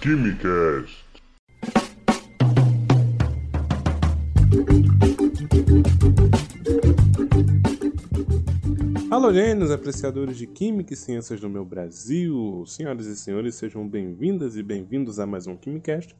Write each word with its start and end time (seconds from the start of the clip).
Quimicast. 0.00 1.04
Halogênios, 9.10 9.70
apreciadores 9.70 10.38
de 10.38 10.46
Química 10.46 10.94
e 10.94 10.96
Ciências 10.96 11.38
do 11.38 11.50
meu 11.50 11.66
Brasil, 11.66 12.64
senhoras 12.66 13.04
e 13.04 13.14
senhores, 13.14 13.56
sejam 13.56 13.86
bem-vindas 13.86 14.56
e 14.56 14.62
bem-vindos 14.62 15.20
a 15.20 15.26
mais 15.26 15.46
um 15.46 15.54
Quimicast. 15.54 16.16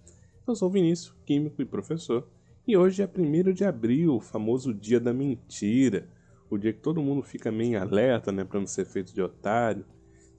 Eu 0.47 0.55
sou 0.55 0.69
o 0.69 0.73
Vinícius, 0.73 1.15
químico 1.25 1.63
e 1.63 1.65
professor, 1.65 2.29
e 2.69 2.77
hoje 2.77 3.03
é 3.03 3.09
1 3.09 3.51
de 3.55 3.65
abril, 3.65 4.17
o 4.17 4.21
famoso 4.21 4.75
dia 4.75 5.01
da 5.01 5.15
mentira, 5.15 6.07
o 6.51 6.59
dia 6.59 6.75
que 6.75 6.81
todo 6.81 7.01
mundo 7.01 7.23
fica 7.23 7.51
meio 7.51 7.81
alerta, 7.81 8.31
né, 8.31 8.45
para 8.45 8.61
não 8.61 8.67
ser 8.67 8.85
feito 8.85 9.15
de 9.15 9.23
otário. 9.23 9.87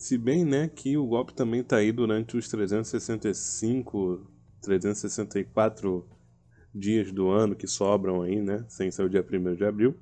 Se 0.02 0.18
bem, 0.18 0.44
né, 0.44 0.68
que 0.68 0.98
o 0.98 1.06
golpe 1.06 1.32
também 1.32 1.64
tá 1.64 1.76
aí 1.76 1.92
durante 1.92 2.36
os 2.36 2.50
365, 2.50 4.26
364 4.60 6.10
dias 6.74 7.12
do 7.12 7.30
ano 7.30 7.56
que 7.56 7.68
sobram 7.68 8.24
aí, 8.24 8.42
né, 8.42 8.66
sem 8.68 8.90
ser 8.90 9.04
o 9.04 9.10
dia 9.10 9.24
1 9.24 9.54
de 9.56 9.64
abril. 9.64 9.96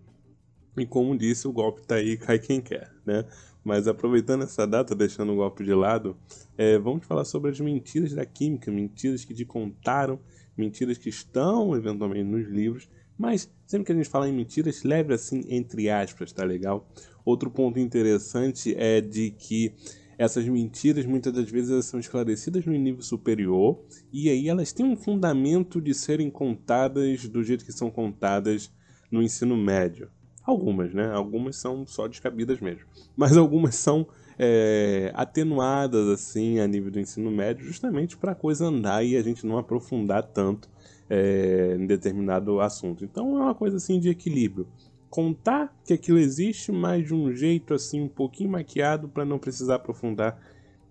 E 0.78 0.86
como 0.86 1.18
disse, 1.18 1.50
o 1.50 1.52
golpe 1.52 1.86
tá 1.86 1.96
aí, 1.96 2.16
cai 2.16 2.40
quem 2.40 2.62
quer, 2.62 2.90
né? 3.06 3.26
Mas 3.62 3.90
aproveitando 3.90 4.44
essa 4.44 4.66
data, 4.66 4.96
deixando 4.96 5.34
o 5.34 5.36
golpe 5.36 5.66
de 5.66 5.73
lado, 5.73 6.16
é, 6.58 6.80
vamos 6.80 7.06
falar 7.06 7.26
sobre 7.26 7.52
as 7.52 7.59
mentiras 7.59 8.14
da 8.14 8.26
química, 8.26 8.72
mentiras 8.72 9.26
que 9.26 9.34
te 9.34 9.44
contaram, 9.44 10.18
mentiras 10.56 10.98
que 10.98 11.09
estão 11.09 11.76
eventualmente 11.76 12.23
nos 12.23 12.48
livros, 12.48 12.90
mas 13.18 13.52
sempre 13.68 13.88
que 13.88 13.92
a 13.92 13.95
gente 13.95 14.08
fala 14.08 14.30
em 14.30 14.34
mentiras, 14.34 14.81
leve 14.84 15.14
assim 15.14 15.44
entre 15.50 15.90
aspas, 15.90 16.31
tá 16.31 16.45
legal? 16.45 16.88
Outro 17.26 17.52
ponto 17.52 17.78
interessante 17.78 18.73
é 18.76 19.02
de 19.02 19.30
que 19.30 19.76
essas 20.20 20.46
mentiras 20.46 21.05
muitas 21.05 21.32
das 21.32 21.50
vezes 21.50 21.86
são 21.86 21.98
esclarecidas 21.98 22.66
no 22.66 22.73
nível 22.73 23.02
superior 23.02 23.80
e 24.12 24.30
aí 24.30 24.50
elas 24.50 24.73
têm 24.73 24.86
um 24.86 24.98
fundamento 24.98 25.80
de 25.80 25.94
serem 25.94 26.30
contadas 26.30 27.25
do 27.30 27.42
jeito 27.42 27.64
que 27.64 27.72
são 27.72 27.89
contadas 27.89 28.70
no 29.09 29.23
ensino 29.23 29.56
médio. 29.56 30.09
Algumas, 30.44 30.94
né? 30.94 31.09
Algumas 31.14 31.56
são 31.56 31.88
só 31.88 32.06
descabidas 32.06 32.59
mesmo. 32.59 32.84
Mas 33.16 33.38
algumas 33.38 33.75
são 33.75 34.06
é, 34.38 35.09
atenuadas, 35.16 36.09
assim, 36.09 36.59
a 36.59 36.67
nível 36.67 36.92
do 36.92 37.00
ensino 37.00 37.31
médio, 37.31 37.66
justamente 37.66 38.17
para 38.17 38.34
a 38.34 38.36
coisa 38.36 38.66
andar 38.66 39.06
e 39.06 39.16
a 39.16 39.22
gente 39.22 39.45
não 39.45 39.58
aprofundar 39.58 40.23
tanto 40.23 40.70
é, 41.09 41.78
em 41.80 41.88
determinado 41.88 42.59
assunto. 42.59 43.06
Então 43.06 43.38
é 43.38 43.44
uma 43.44 43.56
coisa, 43.56 43.78
assim, 43.78 44.02
de 44.02 44.09
equilíbrio. 44.09 44.67
Contar 45.10 45.76
que 45.84 45.94
aquilo 45.94 46.20
existe, 46.20 46.72
mas 46.72 47.08
de 47.08 47.14
um 47.14 47.34
jeito, 47.34 47.74
assim, 47.74 48.02
um 48.02 48.08
pouquinho 48.08 48.52
maquiado 48.52 49.10
para 49.10 49.26
não 49.26 49.40
precisar 49.40 49.76
aprofundar 49.76 50.40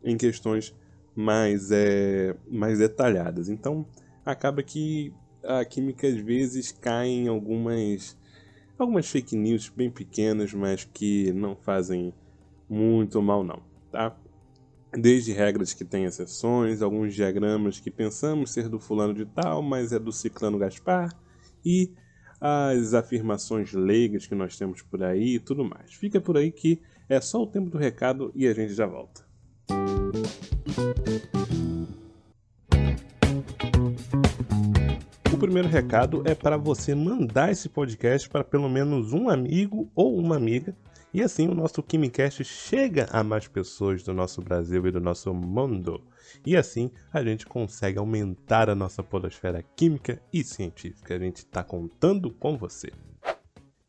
em 0.03 0.17
questões 0.17 0.75
mais, 1.15 1.71
é, 1.71 2.35
mais 2.51 2.79
detalhadas. 2.79 3.49
Então 3.49 3.87
acaba 4.25 4.63
que 4.63 5.13
a 5.43 5.65
química 5.65 6.07
às 6.07 6.17
vezes 6.17 6.73
cai 6.73 7.09
em 7.09 7.29
algumas 7.29 8.17
algumas 8.79 9.09
fake 9.09 9.35
news 9.35 9.69
bem 9.69 9.91
pequenas, 9.91 10.55
mas 10.55 10.85
que 10.85 11.33
não 11.33 11.57
fazem 11.57 12.15
muito 12.69 13.21
mal 13.21 13.43
não, 13.43 13.61
tá? 13.91 14.17
Desde 14.93 15.33
regras 15.33 15.75
que 15.75 15.85
têm 15.85 16.05
exceções, 16.05 16.81
alguns 16.81 17.13
diagramas 17.15 17.81
que 17.81 17.91
pensamos 17.91 18.53
ser 18.53 18.69
do 18.69 18.79
fulano 18.79 19.13
de 19.13 19.27
tal, 19.27 19.63
mas 19.63 19.93
é 19.93 19.99
do 19.99 20.13
ciclano 20.13 20.59
Gaspar, 20.59 21.13
e 21.65 21.93
as 22.41 22.95
afirmações 22.95 23.73
leigas 23.73 24.27
que 24.27 24.35
nós 24.35 24.57
temos 24.57 24.83
por 24.83 25.03
aí 25.03 25.35
e 25.35 25.41
tudo 25.41 25.65
mais. 25.65 25.95
Fica 25.95 26.21
por 26.21 26.37
aí 26.37 26.53
que 26.53 26.81
é 27.09 27.21
só 27.21 27.43
o 27.43 27.47
tempo 27.47 27.71
do 27.71 27.79
recado 27.79 28.31
e 28.35 28.47
a 28.47 28.53
gente 28.53 28.75
já 28.75 28.87
volta. 28.87 29.27
O 35.33 35.39
primeiro 35.39 35.69
recado 35.69 36.23
é 36.27 36.35
para 36.35 36.57
você 36.57 36.95
mandar 36.95 37.53
esse 37.53 37.69
podcast 37.69 38.29
para 38.29 38.43
pelo 38.43 38.69
menos 38.69 39.13
um 39.13 39.29
amigo 39.29 39.91
ou 39.95 40.19
uma 40.19 40.37
amiga. 40.37 40.77
E 41.15 41.23
assim 41.23 41.49
o 41.49 41.55
nosso 41.55 41.83
Quimicast 41.83 42.45
chega 42.45 43.07
a 43.11 43.23
mais 43.23 43.49
pessoas 43.49 44.03
do 44.03 44.13
nosso 44.13 44.43
Brasil 44.43 44.87
e 44.87 44.91
do 44.91 45.01
nosso 45.01 45.33
mundo. 45.33 46.03
E 46.45 46.57
assim 46.57 46.91
a 47.13 47.23
gente 47.23 47.47
consegue 47.47 47.99
aumentar 47.99 48.69
a 48.69 48.75
nossa 48.75 49.03
podosfera 49.03 49.63
química 49.77 50.21
e 50.33 50.43
científica. 50.45 51.15
A 51.15 51.19
gente 51.19 51.39
está 51.39 51.63
contando 51.63 52.31
com 52.31 52.57
você. 52.57 52.91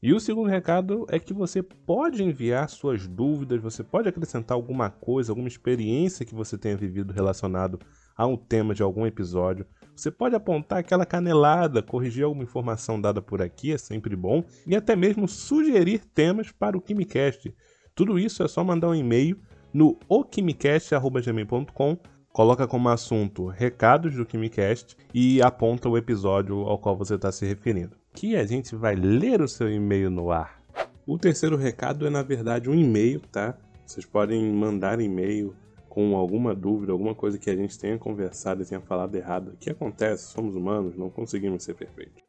E 0.01 0.13
o 0.13 0.19
segundo 0.19 0.47
recado 0.49 1.05
é 1.09 1.19
que 1.19 1.33
você 1.33 1.61
pode 1.61 2.23
enviar 2.23 2.69
suas 2.69 3.05
dúvidas, 3.05 3.61
você 3.61 3.83
pode 3.83 4.07
acrescentar 4.07 4.55
alguma 4.55 4.89
coisa, 4.89 5.33
alguma 5.33 5.49
experiência 5.49 6.25
que 6.25 6.33
você 6.33 6.57
tenha 6.57 6.77
vivido 6.77 7.11
relacionado 7.11 7.77
a 8.15 8.25
um 8.25 8.37
tema 8.37 8.73
de 8.73 8.81
algum 8.81 9.05
episódio. 9.05 9.65
Você 9.93 10.09
pode 10.09 10.33
apontar 10.35 10.79
aquela 10.79 11.05
canelada, 11.05 11.83
corrigir 11.83 12.23
alguma 12.23 12.43
informação 12.43 13.01
dada 13.01 13.21
por 13.21 13.41
aqui, 13.41 13.73
é 13.73 13.77
sempre 13.77 14.15
bom, 14.15 14.41
e 14.65 14.73
até 14.73 14.95
mesmo 14.95 15.27
sugerir 15.27 16.05
temas 16.05 16.49
para 16.49 16.77
o 16.77 16.81
Quimicast. 16.81 17.53
Tudo 17.93 18.17
isso 18.17 18.41
é 18.41 18.47
só 18.47 18.63
mandar 18.63 18.87
um 18.87 18.95
e-mail 18.95 19.37
no 19.73 19.99
oquimicast.gmail.com, 20.07 21.97
coloca 22.31 22.67
como 22.67 22.89
assunto 22.89 23.47
recados 23.47 24.15
do 24.15 24.25
Quimicast 24.25 24.95
e 25.13 25.41
aponta 25.41 25.89
o 25.89 25.97
episódio 25.97 26.61
ao 26.61 26.77
qual 26.77 26.95
você 26.95 27.15
está 27.15 27.31
se 27.31 27.45
referindo. 27.45 27.95
Que 28.13 28.35
a 28.35 28.45
gente 28.45 28.75
vai 28.75 28.95
ler 28.95 29.41
o 29.41 29.47
seu 29.47 29.71
e-mail 29.71 30.09
no 30.09 30.31
ar. 30.31 30.61
O 31.05 31.17
terceiro 31.17 31.57
recado 31.57 32.05
é, 32.05 32.09
na 32.09 32.21
verdade, 32.21 32.69
um 32.69 32.75
e-mail, 32.75 33.19
tá? 33.31 33.57
Vocês 33.85 34.05
podem 34.05 34.51
mandar 34.53 35.01
e-mail 35.01 35.55
com 35.89 36.15
alguma 36.15 36.53
dúvida, 36.53 36.91
alguma 36.91 37.15
coisa 37.15 37.39
que 37.39 37.49
a 37.49 37.55
gente 37.55 37.77
tenha 37.77 37.97
conversado 37.97 38.61
e 38.61 38.65
tenha 38.65 38.79
falado 38.79 39.15
errado, 39.15 39.57
que 39.59 39.69
acontece, 39.69 40.31
somos 40.31 40.55
humanos, 40.55 40.95
não 40.95 41.09
conseguimos 41.09 41.63
ser 41.63 41.73
perfeitos. 41.73 42.23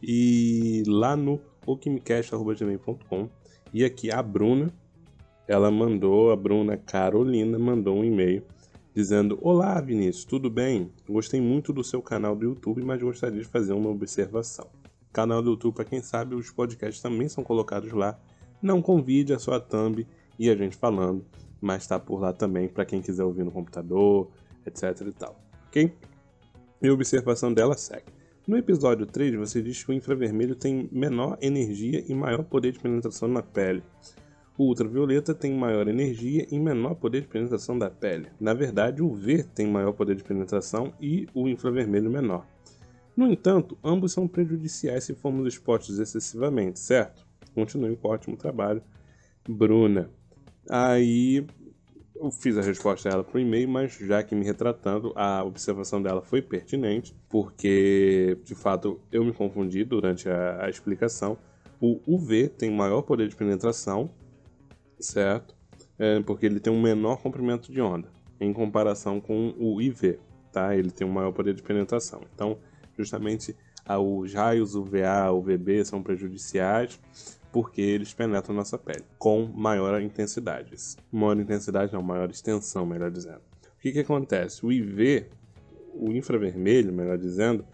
E 0.00 0.84
lá 0.86 1.16
no 1.16 1.40
okimicast.com 1.66 3.28
e 3.74 3.84
aqui 3.84 4.10
a 4.10 4.22
Bruna, 4.22 4.72
ela 5.46 5.70
mandou, 5.70 6.30
a 6.30 6.36
Bruna 6.36 6.76
Carolina 6.76 7.58
mandou 7.58 7.96
um 7.96 8.04
e-mail 8.04 8.44
dizendo: 8.94 9.38
Olá 9.40 9.80
Vinícius, 9.80 10.24
tudo 10.24 10.50
bem? 10.50 10.90
Gostei 11.08 11.40
muito 11.40 11.72
do 11.72 11.84
seu 11.84 12.00
canal 12.00 12.36
do 12.36 12.44
YouTube, 12.44 12.82
mas 12.82 13.02
gostaria 13.02 13.40
de 13.40 13.46
fazer 13.46 13.72
uma 13.72 13.90
observação. 13.90 14.66
Canal 15.12 15.42
do 15.42 15.50
YouTube, 15.50 15.74
para 15.74 15.84
quem 15.84 16.00
sabe, 16.00 16.34
os 16.34 16.50
podcasts 16.50 17.02
também 17.02 17.28
são 17.28 17.42
colocados 17.42 17.92
lá. 17.92 18.18
Não 18.62 18.80
convide 18.80 19.32
a 19.32 19.38
sua 19.38 19.58
thumb 19.58 20.06
e 20.38 20.48
a 20.48 20.54
gente 20.54 20.76
falando 20.76 21.24
mas 21.60 21.82
está 21.82 21.98
por 21.98 22.20
lá 22.20 22.32
também 22.32 22.68
para 22.68 22.84
quem 22.84 23.02
quiser 23.02 23.24
ouvir 23.24 23.44
no 23.44 23.50
computador, 23.50 24.30
etc 24.64 25.06
e 25.06 25.12
tal, 25.12 25.38
ok? 25.68 25.92
E 26.82 26.88
a 26.88 26.92
observação 26.92 27.52
dela 27.52 27.76
segue. 27.76 28.06
No 28.46 28.56
episódio 28.56 29.06
3, 29.06 29.34
você 29.34 29.62
diz 29.62 29.84
que 29.84 29.90
o 29.90 29.94
infravermelho 29.94 30.56
tem 30.56 30.88
menor 30.90 31.36
energia 31.40 32.02
e 32.08 32.14
maior 32.14 32.42
poder 32.42 32.72
de 32.72 32.80
penetração 32.80 33.28
na 33.28 33.42
pele. 33.42 33.82
O 34.60 34.64
ultravioleta 34.64 35.34
tem 35.34 35.54
maior 35.54 35.88
energia 35.88 36.46
e 36.50 36.58
menor 36.58 36.94
poder 36.94 37.22
de 37.22 37.28
penetração 37.28 37.78
da 37.78 37.88
pele. 37.88 38.28
Na 38.38 38.52
verdade, 38.52 39.02
o 39.02 39.10
V 39.14 39.42
tem 39.42 39.66
maior 39.66 39.92
poder 39.92 40.14
de 40.14 40.22
penetração 40.22 40.92
e 41.00 41.26
o 41.32 41.48
infravermelho 41.48 42.10
menor. 42.10 42.46
No 43.16 43.26
entanto, 43.32 43.78
ambos 43.82 44.12
são 44.12 44.28
prejudiciais 44.28 45.04
se 45.04 45.14
formos 45.14 45.46
expostos 45.46 45.98
excessivamente, 45.98 46.78
certo? 46.78 47.26
Continue 47.54 47.96
com 47.96 48.08
o 48.08 48.10
ótimo 48.10 48.36
trabalho, 48.36 48.82
Bruna. 49.48 50.10
Aí 50.68 51.46
eu 52.14 52.30
fiz 52.30 52.58
a 52.58 52.62
resposta 52.62 53.08
dela 53.08 53.24
por 53.24 53.40
e-mail, 53.40 53.66
mas 53.66 53.94
já 53.94 54.22
que 54.22 54.34
me 54.34 54.44
retratando, 54.44 55.14
a 55.16 55.42
observação 55.42 56.02
dela 56.02 56.20
foi 56.20 56.42
pertinente, 56.42 57.16
porque 57.30 58.36
de 58.44 58.54
fato 58.54 59.00
eu 59.10 59.24
me 59.24 59.32
confundi 59.32 59.86
durante 59.86 60.28
a, 60.28 60.66
a 60.66 60.68
explicação. 60.68 61.38
O 61.80 61.98
UV 62.06 62.50
tem 62.50 62.70
maior 62.70 63.00
poder 63.00 63.26
de 63.26 63.34
penetração, 63.34 64.10
certo? 65.00 65.54
É, 65.98 66.20
porque 66.20 66.46
ele 66.46 66.60
tem 66.60 66.72
um 66.72 66.80
menor 66.80 67.20
comprimento 67.20 67.72
de 67.72 67.80
onda 67.80 68.08
em 68.40 68.52
comparação 68.52 69.20
com 69.20 69.54
o 69.58 69.80
IV, 69.80 70.18
tá? 70.50 70.74
Ele 70.74 70.90
tem 70.90 71.06
um 71.06 71.10
maior 71.10 71.32
poder 71.32 71.54
de 71.54 71.62
penetração. 71.62 72.22
Então, 72.34 72.58
justamente 72.96 73.54
os 73.98 74.32
raios 74.32 74.74
UVA, 74.74 75.30
UVB 75.32 75.84
são 75.84 76.02
prejudiciais 76.02 77.00
porque 77.52 77.80
eles 77.80 78.14
penetram 78.14 78.54
nossa 78.54 78.78
pele 78.78 79.04
com 79.18 79.44
maior 79.46 80.00
intensidade. 80.00 80.74
Maior 81.10 81.38
intensidade 81.38 81.92
não, 81.92 82.02
maior 82.02 82.30
extensão, 82.30 82.86
melhor 82.86 83.10
dizendo. 83.10 83.40
O 83.76 83.80
que, 83.80 83.92
que 83.92 84.00
acontece? 84.00 84.64
O 84.64 84.70
IV, 84.70 85.26
o 85.94 86.12
infravermelho, 86.12 86.92
melhor 86.92 87.18
dizendo, 87.18 87.64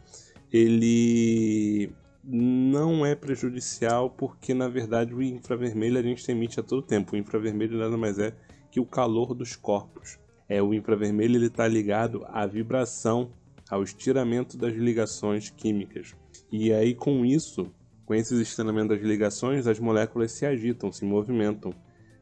ele 0.50 1.92
não 2.26 3.06
é 3.06 3.14
prejudicial 3.14 4.10
porque 4.10 4.52
na 4.52 4.68
verdade 4.68 5.14
o 5.14 5.22
infravermelho 5.22 5.98
a 5.98 6.02
gente 6.02 6.28
emite 6.30 6.58
a 6.58 6.62
todo 6.62 6.82
tempo. 6.82 7.14
O 7.14 7.18
infravermelho 7.18 7.78
nada 7.78 7.96
mais 7.96 8.18
é 8.18 8.34
que 8.70 8.80
o 8.80 8.86
calor 8.86 9.34
dos 9.34 9.54
corpos. 9.54 10.18
É 10.48 10.62
o 10.62 10.74
infravermelho 10.74 11.36
ele 11.36 11.46
está 11.46 11.66
ligado 11.66 12.24
à 12.28 12.46
vibração, 12.46 13.30
ao 13.70 13.82
estiramento 13.82 14.56
das 14.56 14.74
ligações 14.74 15.50
químicas. 15.50 16.14
E 16.50 16.72
aí 16.72 16.94
com 16.94 17.24
isso 17.24 17.72
com 18.06 18.14
esses 18.14 18.38
estranhamentos 18.40 18.96
das 18.96 19.04
ligações, 19.04 19.66
as 19.66 19.80
moléculas 19.80 20.30
se 20.30 20.46
agitam, 20.46 20.92
se 20.92 21.04
movimentam, 21.04 21.74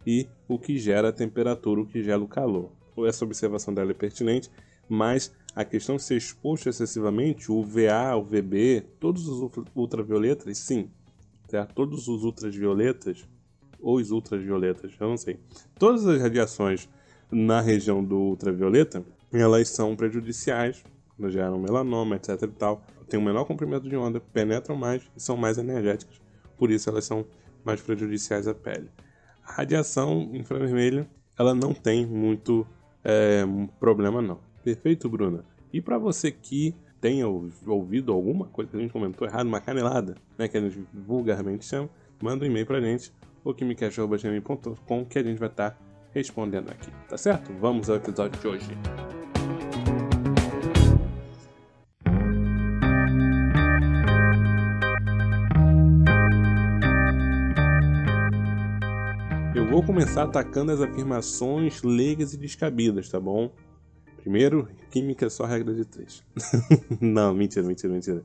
e 0.06 0.26
o 0.48 0.58
que 0.58 0.78
gera 0.78 1.10
a 1.10 1.12
temperatura, 1.12 1.82
o 1.82 1.86
que 1.86 2.02
gera 2.02 2.20
o 2.20 2.26
calor. 2.26 2.72
Essa 3.06 3.24
observação 3.24 3.72
dela 3.72 3.90
é 3.90 3.94
pertinente, 3.94 4.50
Mas 4.88 5.32
a 5.54 5.64
questão 5.64 5.96
de 5.96 6.02
ser 6.02 6.16
exposto 6.16 6.68
excessivamente, 6.68 7.50
o 7.50 7.62
VA, 7.62 8.16
o 8.16 8.24
VB, 8.24 8.84
todos 8.98 9.28
os 9.28 9.50
ultravioletas, 9.74 10.58
sim, 10.58 10.90
certo? 11.48 11.74
todos 11.74 12.08
os 12.08 12.24
ultravioletas, 12.24 13.24
ou 13.80 13.96
os 13.96 14.10
ultravioletas, 14.10 14.92
eu 14.98 15.08
não 15.08 15.16
sei. 15.16 15.38
Todas 15.78 16.06
as 16.06 16.20
radiações 16.20 16.88
na 17.30 17.60
região 17.60 18.02
do 18.02 18.16
ultravioleta, 18.16 19.04
elas 19.32 19.68
são 19.68 19.94
prejudiciais, 19.94 20.82
geram 21.28 21.58
melanoma, 21.58 22.16
etc 22.16 22.42
e 22.42 22.48
tal. 22.48 22.82
Tem 23.08 23.20
um 23.20 23.22
menor 23.22 23.44
comprimento 23.44 23.88
de 23.88 23.96
onda, 23.96 24.20
penetram 24.20 24.76
mais 24.76 25.02
e 25.16 25.20
são 25.20 25.36
mais 25.36 25.58
energéticas. 25.58 26.20
Por 26.56 26.70
isso 26.70 26.88
elas 26.88 27.04
são 27.04 27.26
mais 27.64 27.80
prejudiciais 27.80 28.48
à 28.48 28.54
pele. 28.54 28.88
A 29.44 29.52
radiação 29.52 30.30
infravermelha, 30.32 31.08
ela 31.38 31.54
não 31.54 31.74
tem 31.74 32.06
muito 32.06 32.66
é, 33.02 33.44
problema 33.78 34.22
não. 34.22 34.38
Perfeito, 34.64 35.10
Bruna? 35.10 35.44
E 35.70 35.78
para 35.78 35.98
você 35.98 36.32
que 36.32 36.74
tenha 36.98 37.28
ouvido 37.28 38.10
alguma 38.10 38.46
coisa 38.46 38.70
que 38.70 38.76
a 38.78 38.80
gente 38.80 38.92
comentou 38.92 39.28
errado, 39.28 39.46
uma 39.46 39.60
canelada, 39.60 40.16
né, 40.38 40.48
que 40.48 40.56
a 40.56 40.60
gente 40.62 40.82
vulgarmente 40.90 41.66
chama, 41.66 41.90
manda 42.22 42.46
um 42.46 42.48
e-mail 42.48 42.64
pra 42.64 42.80
gente, 42.80 43.12
o 43.44 43.52
quimicast.com, 43.52 45.04
que 45.04 45.18
a 45.18 45.22
gente 45.22 45.38
vai 45.38 45.50
estar 45.50 45.72
tá 45.72 45.78
respondendo 46.12 46.70
aqui, 46.70 46.90
tá 47.06 47.18
certo? 47.18 47.52
Vamos 47.60 47.90
ao 47.90 47.96
episódio 47.96 48.40
de 48.40 48.48
hoje. 48.48 48.70
Eu 59.54 59.68
vou 59.68 59.82
começar 59.82 60.22
atacando 60.22 60.72
as 60.72 60.80
afirmações 60.80 61.82
leigas 61.82 62.32
e 62.32 62.38
descabidas, 62.38 63.10
tá 63.10 63.20
bom? 63.20 63.52
Primeiro, 64.24 64.66
química 64.90 65.26
é 65.26 65.28
só 65.28 65.44
regra 65.44 65.74
de 65.74 65.84
três. 65.84 66.24
não, 66.98 67.34
mentira, 67.34 67.66
mentira, 67.66 67.92
mentira. 67.92 68.22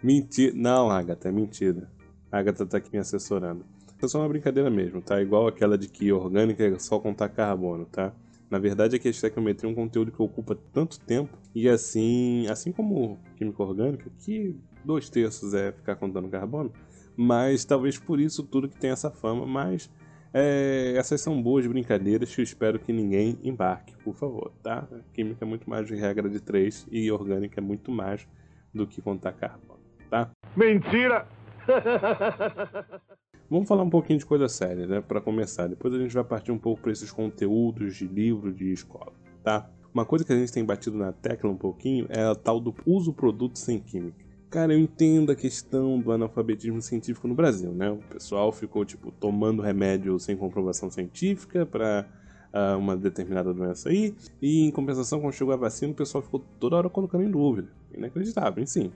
Mentira. 0.00 0.52
Não, 0.54 0.88
Agatha, 0.88 1.28
é 1.28 1.32
mentira. 1.32 1.90
A 2.30 2.38
Agatha 2.38 2.64
tá 2.64 2.78
aqui 2.78 2.88
me 2.92 3.00
assessorando. 3.00 3.64
É 4.00 4.06
só 4.06 4.20
uma 4.20 4.28
brincadeira 4.28 4.70
mesmo, 4.70 5.02
tá? 5.02 5.20
Igual 5.20 5.48
aquela 5.48 5.76
de 5.76 5.88
que 5.88 6.12
orgânica 6.12 6.64
é 6.64 6.78
só 6.78 7.00
contar 7.00 7.28
carbono, 7.28 7.86
tá? 7.86 8.14
Na 8.48 8.60
verdade 8.60 8.94
é 8.94 9.00
que 9.00 9.08
a 9.08 9.10
estequiometria 9.10 9.68
é 9.68 9.72
um 9.72 9.74
conteúdo 9.74 10.12
que 10.12 10.22
ocupa 10.22 10.56
tanto 10.72 11.00
tempo 11.00 11.36
e 11.52 11.68
assim, 11.68 12.46
assim 12.46 12.70
como 12.70 13.18
química 13.36 13.64
orgânica, 13.64 14.08
que 14.20 14.54
dois 14.84 15.10
terços 15.10 15.54
é 15.54 15.72
ficar 15.72 15.96
contando 15.96 16.28
carbono, 16.28 16.72
mas 17.16 17.64
talvez 17.64 17.98
por 17.98 18.20
isso 18.20 18.44
tudo 18.44 18.68
que 18.68 18.76
tem 18.76 18.90
essa 18.90 19.10
fama, 19.10 19.44
mas 19.44 19.90
é, 20.34 20.94
essas 20.96 21.20
são 21.20 21.40
boas 21.42 21.66
brincadeiras 21.66 22.34
que 22.34 22.40
eu 22.40 22.44
espero 22.44 22.78
que 22.78 22.92
ninguém 22.92 23.38
embarque, 23.42 23.94
por 24.02 24.14
favor, 24.14 24.52
tá? 24.62 24.88
Química 25.12 25.44
é 25.44 25.48
muito 25.48 25.68
mais 25.68 25.86
de 25.86 25.94
regra 25.94 26.28
de 26.28 26.40
três 26.40 26.86
e 26.90 27.10
orgânica 27.10 27.60
é 27.60 27.62
muito 27.62 27.90
mais 27.90 28.26
do 28.72 28.86
que 28.86 29.02
contar 29.02 29.32
carbono, 29.32 29.80
tá? 30.08 30.30
Mentira! 30.56 31.26
Vamos 33.50 33.68
falar 33.68 33.82
um 33.82 33.90
pouquinho 33.90 34.18
de 34.18 34.24
coisa 34.24 34.48
séria, 34.48 34.86
né? 34.86 35.02
Para 35.02 35.20
começar. 35.20 35.68
Depois 35.68 35.92
a 35.92 35.98
gente 35.98 36.14
vai 36.14 36.24
partir 36.24 36.50
um 36.50 36.58
pouco 36.58 36.80
para 36.80 36.92
esses 36.92 37.12
conteúdos 37.12 37.96
de 37.96 38.06
livro 38.06 38.50
de 38.50 38.72
escola, 38.72 39.12
tá? 39.44 39.68
Uma 39.92 40.06
coisa 40.06 40.24
que 40.24 40.32
a 40.32 40.36
gente 40.36 40.50
tem 40.50 40.64
batido 40.64 40.96
na 40.96 41.12
tecla 41.12 41.50
um 41.50 41.56
pouquinho 41.56 42.06
é 42.08 42.22
a 42.22 42.34
tal 42.34 42.58
do 42.58 42.74
uso 42.86 43.12
produto 43.12 43.58
sem 43.58 43.78
química. 43.78 44.31
Cara, 44.52 44.74
eu 44.74 44.78
entendo 44.78 45.32
a 45.32 45.34
questão 45.34 45.98
do 45.98 46.12
analfabetismo 46.12 46.82
científico 46.82 47.26
no 47.26 47.34
Brasil, 47.34 47.72
né? 47.72 47.90
O 47.90 47.96
pessoal 47.96 48.52
ficou, 48.52 48.84
tipo, 48.84 49.10
tomando 49.10 49.62
remédio 49.62 50.18
sem 50.18 50.36
comprovação 50.36 50.90
científica 50.90 51.64
para 51.64 52.06
uh, 52.52 52.56
ah, 52.58 52.76
uma 52.76 52.94
determinada 52.94 53.54
doença 53.54 53.88
aí, 53.88 54.14
e 54.42 54.66
em 54.66 54.70
compensação, 54.70 55.22
quando 55.22 55.32
chegou 55.32 55.54
a 55.54 55.56
vacina, 55.56 55.92
o 55.92 55.96
pessoal 55.96 56.22
ficou 56.22 56.44
toda 56.60 56.76
hora 56.76 56.90
colocando 56.90 57.24
em 57.24 57.30
dúvida. 57.30 57.70
Inacreditável, 57.96 58.66
sim. 58.66 58.92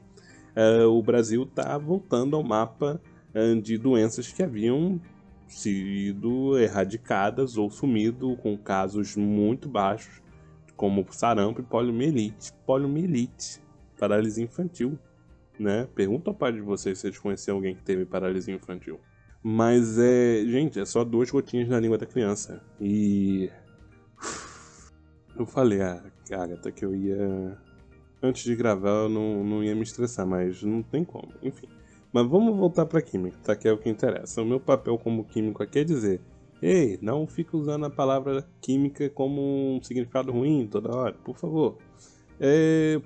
Uh, 0.55 0.91
o 0.91 1.03
Brasil 1.03 1.47
tá 1.47 1.79
voltando 1.79 2.37
ao 2.37 2.43
mapa 2.43 3.01
uh, 3.35 3.59
de 3.63 3.79
doenças 3.79 4.31
que 4.31 4.43
haviam 4.43 5.01
sido 5.49 6.59
erradicadas 6.59 7.57
ou 7.57 7.71
sumido 7.71 8.37
com 8.43 8.59
casos 8.59 9.17
muito 9.17 9.71
baixos, 9.71 10.21
como 10.77 11.07
sarampo 11.09 11.63
e 11.63 11.65
poliomielite. 11.65 12.53
Poliomielite, 12.67 13.59
paralisia 13.99 14.45
infantil 14.45 14.99
né? 15.59 15.89
Pergunta 15.95 16.31
ao 16.31 16.35
pai 16.35 16.53
de 16.53 16.61
vocês 16.61 16.99
se 16.99 17.07
eles 17.07 17.19
conhecem 17.19 17.53
alguém 17.53 17.75
que 17.75 17.83
teve 17.83 18.05
paralisia 18.05 18.55
infantil. 18.55 19.01
Mas 19.43 19.99
é. 19.99 20.45
Gente, 20.45 20.81
é 20.81 20.85
só 20.85 21.05
duas 21.05 21.31
gotinhas 21.31 21.69
na 21.69 21.79
língua 21.79 21.97
da 21.97 22.07
criança. 22.07 22.63
E. 22.81 23.51
Eu 25.39 25.45
falei 25.45 25.83
a 25.83 26.03
Agatha 26.31 26.73
que 26.73 26.83
eu 26.83 26.95
ia. 26.95 27.59
Antes 28.23 28.43
de 28.45 28.57
gravar 28.57 29.03
eu 29.05 29.09
não, 29.11 29.45
não 29.45 29.63
ia 29.63 29.75
me 29.75 29.83
estressar, 29.83 30.27
mas 30.27 30.63
não 30.63 30.83
tem 30.83 31.05
como. 31.05 31.29
Enfim. 31.43 31.69
Mas 32.11 32.27
vamos 32.27 32.57
voltar 32.57 32.87
pra 32.87 33.03
química, 33.03 33.37
tá? 33.45 33.55
Que 33.55 33.69
é 33.69 33.73
o 33.73 33.77
que 33.77 33.91
interessa. 33.91 34.41
O 34.41 34.47
meu 34.47 34.59
papel 34.59 34.97
como 34.97 35.27
químico 35.27 35.63
aqui 35.63 35.81
é 35.81 35.85
dizer. 35.85 36.23
Ei, 36.63 36.99
não 37.03 37.27
fica 37.27 37.55
usando 37.55 37.85
a 37.85 37.91
palavra 37.91 38.49
química 38.63 39.11
como 39.11 39.77
um 39.77 39.83
significado 39.83 40.33
ruim 40.33 40.67
toda 40.67 40.91
hora, 40.91 41.15
por 41.23 41.37
favor. 41.37 41.77
É, 42.41 42.99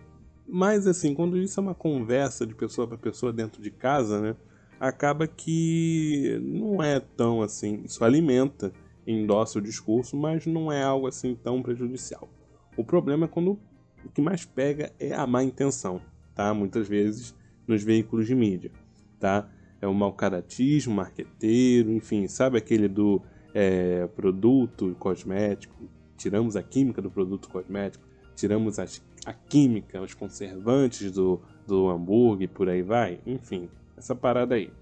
mas 0.50 0.86
assim, 0.86 1.14
quando 1.14 1.38
isso 1.38 1.60
é 1.60 1.62
uma 1.62 1.74
conversa 1.74 2.46
de 2.46 2.54
pessoa 2.54 2.86
para 2.86 2.98
pessoa 2.98 3.32
dentro 3.32 3.62
de 3.62 3.70
casa, 3.70 4.20
né? 4.20 4.36
Acaba 4.78 5.26
que 5.26 6.38
não 6.42 6.82
é 6.82 6.98
tão 6.98 7.42
assim. 7.42 7.82
Isso 7.84 8.04
alimenta, 8.04 8.72
endossa 9.06 9.58
o 9.58 9.62
discurso, 9.62 10.16
mas 10.16 10.46
não 10.46 10.72
é 10.72 10.82
algo 10.82 11.06
assim 11.06 11.34
tão 11.34 11.62
prejudicial. 11.62 12.28
O 12.76 12.84
problema 12.84 13.26
é 13.26 13.28
quando 13.28 13.58
o 14.04 14.08
que 14.08 14.22
mais 14.22 14.44
pega 14.44 14.92
é 14.98 15.12
a 15.12 15.26
má 15.26 15.44
intenção, 15.44 16.00
tá? 16.34 16.52
Muitas 16.54 16.88
vezes 16.88 17.34
nos 17.66 17.82
veículos 17.82 18.26
de 18.26 18.34
mídia, 18.34 18.72
tá? 19.18 19.48
É 19.80 19.86
o 19.86 19.94
mau 19.94 20.12
caratismo, 20.12 20.94
marqueteiro, 20.94 21.92
enfim, 21.92 22.26
sabe 22.26 22.58
aquele 22.58 22.88
do 22.88 23.22
é, 23.54 24.06
produto 24.08 24.96
cosmético? 24.98 25.88
Tiramos 26.16 26.56
a 26.56 26.62
química 26.62 27.00
do 27.00 27.10
produto 27.10 27.48
cosmético, 27.48 28.04
tiramos 28.40 28.78
as 28.78 29.02
a 29.26 29.32
química, 29.32 30.00
os 30.00 30.14
conservantes 30.14 31.12
do, 31.12 31.40
do 31.66 31.88
hambúrguer, 31.88 32.48
por 32.48 32.68
aí 32.68 32.82
vai. 32.82 33.20
Enfim, 33.26 33.68
essa 33.96 34.14
parada 34.14 34.54
aí. 34.54 34.72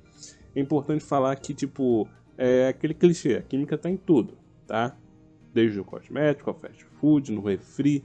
É 0.55 0.61
importante 0.61 1.05
falar 1.05 1.35
que, 1.37 1.53
tipo, 1.53 2.09
é 2.37 2.69
aquele 2.69 2.95
clichê, 2.95 3.35
a 3.35 3.43
química 3.43 3.77
tá 3.77 3.91
em 3.91 3.97
tudo, 3.97 4.35
tá? 4.67 4.97
Desde 5.53 5.81
o 5.81 5.85
cosmético, 5.85 6.51
ao 6.51 6.57
fast 6.57 6.85
food, 7.01 7.33
no 7.33 7.43
refri, 7.43 8.05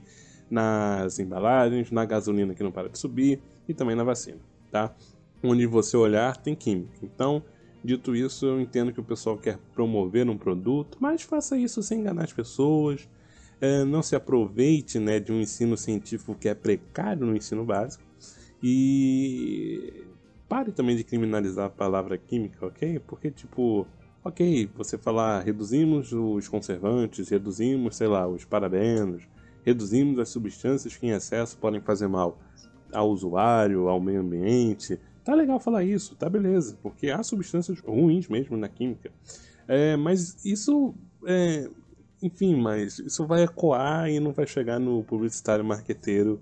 nas 0.50 1.18
embalagens, 1.18 1.90
na 1.90 2.04
gasolina 2.04 2.54
que 2.54 2.62
não 2.62 2.72
para 2.72 2.88
de 2.88 2.98
subir 2.98 3.40
e 3.68 3.72
também 3.72 3.96
na 3.96 4.04
vacina, 4.04 4.38
tá? 4.70 4.94
Onde 5.42 5.66
você 5.66 5.96
olhar 5.96 6.36
tem 6.36 6.54
química. 6.54 6.98
Então, 7.02 7.42
dito 7.82 8.14
isso, 8.14 8.46
eu 8.46 8.60
entendo 8.60 8.92
que 8.92 9.00
o 9.00 9.04
pessoal 9.04 9.38
quer 9.38 9.58
promover 9.72 10.28
um 10.28 10.36
produto, 10.36 10.98
mas 11.00 11.22
faça 11.22 11.56
isso 11.56 11.82
sem 11.82 12.00
enganar 12.00 12.24
as 12.24 12.32
pessoas, 12.32 13.08
é, 13.60 13.84
não 13.84 14.02
se 14.02 14.16
aproveite 14.16 14.98
né, 14.98 15.20
de 15.20 15.32
um 15.32 15.40
ensino 15.40 15.76
científico 15.76 16.34
que 16.34 16.48
é 16.48 16.54
precário 16.54 17.26
no 17.26 17.36
ensino 17.36 17.64
básico 17.64 18.04
e 18.62 20.04
pare 20.48 20.72
também 20.72 20.96
de 20.96 21.04
criminalizar 21.04 21.66
a 21.66 21.70
palavra 21.70 22.16
química, 22.16 22.66
ok? 22.66 22.98
Porque, 23.00 23.30
tipo, 23.30 23.86
ok, 24.24 24.70
você 24.74 24.96
falar 24.96 25.42
reduzimos 25.42 26.12
os 26.12 26.48
conservantes, 26.48 27.28
reduzimos, 27.28 27.96
sei 27.96 28.06
lá, 28.06 28.26
os 28.26 28.44
parabenos, 28.44 29.28
reduzimos 29.64 30.18
as 30.18 30.28
substâncias 30.28 30.96
que 30.96 31.06
em 31.06 31.10
excesso 31.10 31.58
podem 31.58 31.80
fazer 31.80 32.08
mal 32.08 32.38
ao 32.92 33.10
usuário, 33.10 33.88
ao 33.88 34.00
meio 34.00 34.20
ambiente. 34.20 34.98
Tá 35.24 35.34
legal 35.34 35.58
falar 35.58 35.84
isso, 35.84 36.14
tá 36.14 36.28
beleza, 36.28 36.78
porque 36.82 37.10
há 37.10 37.22
substâncias 37.22 37.80
ruins 37.80 38.28
mesmo 38.28 38.56
na 38.56 38.68
química. 38.68 39.10
É, 39.66 39.96
mas 39.96 40.44
isso 40.44 40.94
é, 41.26 41.68
enfim, 42.24 42.56
mas 42.56 42.98
isso 42.98 43.26
vai 43.26 43.42
ecoar 43.42 44.08
e 44.08 44.18
não 44.18 44.32
vai 44.32 44.46
chegar 44.46 44.78
no 44.78 45.04
publicitário 45.04 45.62
marqueteiro 45.62 46.40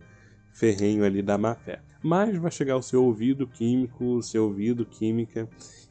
ferrenho 0.52 1.04
ali 1.04 1.20
da 1.20 1.36
má 1.36 1.56
fé. 1.56 1.82
Mas 2.00 2.36
vai 2.38 2.52
chegar 2.52 2.74
ao 2.74 2.82
seu 2.82 3.04
ouvido 3.04 3.48
químico, 3.48 4.22
seu 4.22 4.44
ouvido 4.44 4.86
química 4.86 5.48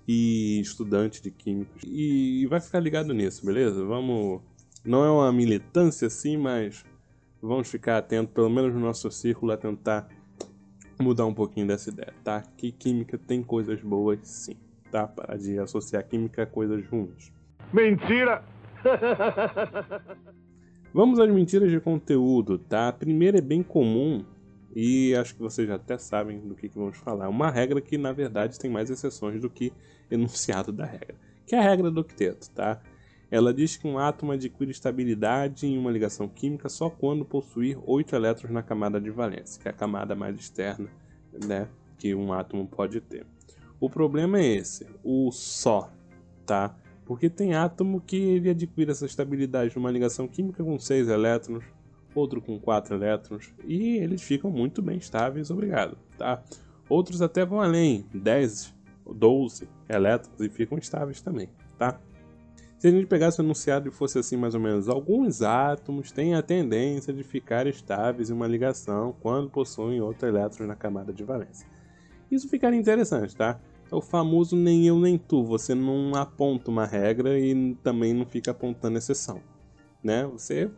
e 0.07 0.61
estudante 0.61 1.21
de 1.21 1.29
químicos. 1.29 1.81
E 1.85 2.45
vai 2.47 2.61
ficar 2.61 2.79
ligado 2.79 3.13
nisso, 3.13 3.45
beleza? 3.45 3.83
Vamos. 3.83 4.41
Não 4.83 5.03
é 5.03 5.11
uma 5.11 5.31
militância 5.31 6.07
assim, 6.07 6.37
mas 6.37 6.85
vamos 7.41 7.69
ficar 7.69 7.97
atentos, 7.97 8.33
pelo 8.33 8.49
menos 8.49 8.73
no 8.73 8.79
nosso 8.79 9.11
círculo, 9.11 9.51
a 9.51 9.57
tentar 9.57 10.07
mudar 10.99 11.25
um 11.25 11.33
pouquinho 11.33 11.67
dessa 11.67 11.89
ideia, 11.89 12.13
tá? 12.23 12.41
Que 12.55 12.71
química 12.71 13.17
tem 13.17 13.43
coisas 13.43 13.81
boas 13.81 14.19
sim, 14.23 14.55
tá? 14.89 15.05
Para 15.05 15.37
de 15.37 15.59
associar 15.59 16.07
química 16.07 16.43
a 16.43 16.45
coisas 16.45 16.87
ruins. 16.87 17.31
Mentira! 17.73 18.41
Vamos 20.93 21.19
às 21.19 21.31
mentiras 21.31 21.71
de 21.71 21.79
conteúdo, 21.79 22.57
tá? 22.57 22.89
A 22.89 22.93
primeira 22.93 23.37
é 23.37 23.41
bem 23.41 23.63
comum 23.63 24.25
e 24.75 25.15
acho 25.15 25.35
que 25.35 25.41
vocês 25.41 25.67
já 25.67 25.75
até 25.75 25.97
sabem 25.97 26.39
do 26.39 26.55
que, 26.55 26.67
que 26.67 26.77
vamos 26.77 26.97
falar. 26.97 27.29
Uma 27.29 27.49
regra 27.49 27.79
que, 27.79 27.97
na 27.97 28.11
verdade, 28.11 28.59
tem 28.59 28.69
mais 28.69 28.89
exceções 28.89 29.39
do 29.39 29.49
que 29.49 29.71
enunciado 30.09 30.71
da 30.71 30.85
regra, 30.85 31.15
que 31.45 31.55
é 31.55 31.59
a 31.59 31.61
regra 31.61 31.89
do 31.89 32.01
octeto, 32.01 32.49
tá? 32.51 32.81
Ela 33.29 33.53
diz 33.53 33.77
que 33.77 33.87
um 33.87 33.97
átomo 33.97 34.33
adquire 34.33 34.71
estabilidade 34.71 35.65
em 35.65 35.77
uma 35.77 35.89
ligação 35.89 36.27
química 36.27 36.67
só 36.67 36.89
quando 36.89 37.23
possuir 37.23 37.77
oito 37.85 38.13
elétrons 38.13 38.51
na 38.51 38.61
camada 38.61 38.99
de 38.99 39.09
valência, 39.09 39.61
que 39.61 39.69
é 39.69 39.71
a 39.71 39.73
camada 39.73 40.13
mais 40.13 40.37
externa 40.37 40.89
né, 41.45 41.67
que 41.97 42.13
um 42.13 42.33
átomo 42.33 42.67
pode 42.67 43.01
ter. 43.01 43.25
O 43.79 43.89
problema 43.89 44.39
é 44.39 44.45
esse, 44.45 44.85
o 45.03 45.31
só, 45.31 45.91
tá? 46.45 46.75
Porque 47.11 47.29
tem 47.29 47.53
átomo 47.53 47.99
que 47.99 48.15
ele 48.15 48.51
adquire 48.51 48.89
essa 48.89 49.05
estabilidade 49.05 49.75
numa 49.75 49.91
ligação 49.91 50.29
química 50.29 50.63
com 50.63 50.79
seis 50.79 51.09
elétrons, 51.09 51.61
outro 52.15 52.41
com 52.41 52.57
quatro 52.57 52.95
elétrons, 52.95 53.53
e 53.65 53.97
eles 53.97 54.21
ficam 54.21 54.49
muito 54.49 54.81
bem 54.81 54.95
estáveis, 54.95 55.51
obrigado, 55.51 55.97
tá? 56.17 56.41
Outros 56.87 57.21
até 57.21 57.45
vão 57.45 57.59
além, 57.59 58.05
10, 58.13 58.73
12 59.13 59.67
elétrons 59.89 60.39
e 60.39 60.47
ficam 60.47 60.77
estáveis 60.77 61.21
também, 61.21 61.49
tá? 61.77 61.99
Se 62.77 62.87
a 62.87 62.91
gente 62.91 63.07
pegasse 63.07 63.41
o 63.41 63.43
enunciado 63.43 63.89
e 63.89 63.91
fosse 63.91 64.17
assim 64.17 64.37
mais 64.37 64.55
ou 64.55 64.61
menos, 64.61 64.87
alguns 64.87 65.41
átomos 65.41 66.13
têm 66.13 66.33
a 66.35 66.41
tendência 66.41 67.11
de 67.11 67.23
ficar 67.25 67.67
estáveis 67.67 68.29
em 68.29 68.33
uma 68.33 68.47
ligação 68.47 69.13
quando 69.19 69.49
possuem 69.49 69.99
outro 69.99 70.29
elétron 70.29 70.65
na 70.65 70.77
camada 70.77 71.11
de 71.11 71.25
valência. 71.25 71.67
Isso 72.31 72.47
ficaria 72.47 72.79
interessante, 72.79 73.35
tá? 73.35 73.59
É 73.91 73.95
o 73.95 74.01
famoso 74.01 74.55
nem 74.55 74.87
eu 74.87 74.97
nem 74.99 75.17
tu, 75.17 75.43
você 75.43 75.75
não 75.75 76.15
aponta 76.15 76.71
uma 76.71 76.85
regra 76.85 77.37
e 77.37 77.75
também 77.83 78.13
não 78.13 78.25
fica 78.25 78.51
apontando 78.51 78.97
exceção, 78.97 79.41
né? 80.03 80.25
Você 80.27 80.71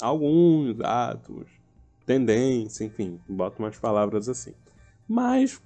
alguns 0.00 0.80
átomos, 0.80 1.48
tendência, 2.04 2.84
enfim, 2.84 3.20
bota 3.28 3.60
umas 3.60 3.78
palavras 3.78 4.28
assim. 4.28 4.54
Mas 5.06 5.60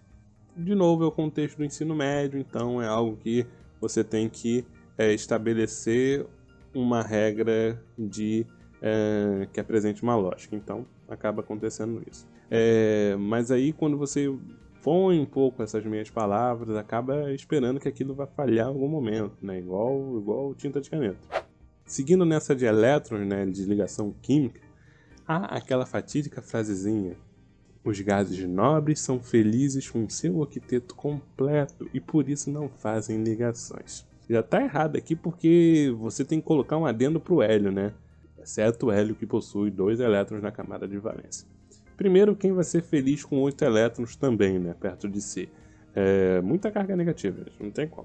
de 0.57 0.75
novo 0.75 1.05
é 1.05 1.07
o 1.07 1.13
contexto 1.13 1.59
do 1.59 1.65
ensino 1.65 1.95
médio, 1.95 2.39
então 2.39 2.81
é 2.81 2.87
algo 2.87 3.17
que 3.17 3.47
você 3.81 4.05
tem 4.05 4.29
que 4.29 4.65
é, 4.99 5.13
estabelecer 5.13 6.27
uma 6.75 7.03
regra 7.03 7.83
de 7.99 8.47
é, 8.81 9.49
que 9.53 9.61
apresente 9.61 10.03
uma 10.03 10.17
lógica. 10.17 10.55
Então, 10.57 10.87
acaba 11.09 11.41
acontecendo 11.41 12.03
isso. 12.11 12.27
É, 12.51 13.17
mas 13.19 13.51
aí, 13.51 13.73
quando 13.73 13.97
você 13.97 14.29
põe 14.83 15.19
um 15.21 15.25
pouco 15.25 15.63
essas 15.63 15.85
meias 15.85 16.11
palavras, 16.11 16.77
acaba 16.77 17.33
esperando 17.33 17.81
que 17.81 17.89
aquilo 17.89 18.15
vai 18.15 18.27
falhar 18.27 18.67
em 18.67 18.71
algum 18.71 18.89
momento, 18.89 19.37
né? 19.41 19.59
Igual, 19.59 20.19
igual 20.19 20.55
tinta 20.55 20.81
de 20.81 20.91
caneta. 20.91 21.19
Seguindo 21.85 22.25
nessa 22.25 22.55
de 22.55 22.65
elétrons, 22.65 23.27
né, 23.27 23.47
de 23.47 23.65
ligação 23.65 24.15
química, 24.21 24.61
há 25.27 25.57
aquela 25.57 25.87
fatídica 25.87 26.43
frasezinha: 26.43 27.17
os 27.85 28.01
gases 28.01 28.47
nobres 28.49 29.01
são 29.01 29.21
felizes 29.21 29.89
com 29.89 30.09
seu 30.09 30.41
octeto 30.41 30.95
completo 30.95 31.89
e 31.95 32.01
por 32.01 32.29
isso 32.29 32.51
não 32.51 32.69
fazem 32.69 33.23
ligações 33.23 34.07
já 34.33 34.43
tá 34.43 34.63
errado 34.63 34.97
aqui 34.97 35.15
porque 35.15 35.95
você 35.99 36.25
tem 36.25 36.41
que 36.41 36.47
colocar 36.47 36.77
um 36.77 36.87
adendo 36.87 37.21
pro 37.21 37.43
hélio, 37.43 37.71
né? 37.71 37.93
Exceto 38.39 38.87
o 38.87 38.93
hélio 38.93 39.15
que 39.15 39.27
possui 39.27 39.71
dois 39.71 40.01
elétrons 40.01 40.43
na 40.43 40.51
camada 40.51 40.89
de 40.89 40.99
valência. 40.99 41.47
Primeiro, 42.03 42.35
quem 42.35 42.53
vai 42.53 42.65
ser 42.65 42.83
feliz 42.83 43.25
com 43.25 43.41
oito 43.43 43.65
elétrons 43.65 44.17
também, 44.17 44.59
né? 44.59 44.75
Perto 44.75 45.09
de 45.09 45.21
si. 45.21 45.49
É, 45.95 46.41
muita 46.41 46.69
carga 46.69 46.97
negativa, 46.97 47.47
não 47.61 47.71
tem 47.71 47.87
como. 47.87 48.03